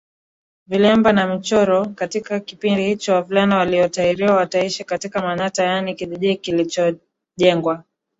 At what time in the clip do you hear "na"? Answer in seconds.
1.13-1.27